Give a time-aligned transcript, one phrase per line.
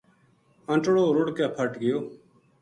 [0.71, 1.97] انٹڑو رُڑھ کے پھٹ گیو